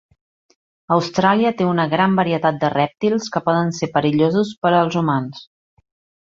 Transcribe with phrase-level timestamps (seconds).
[0.93, 5.47] Austràlia té una gran varietat de rèptils que poden ser perillosos per als humans.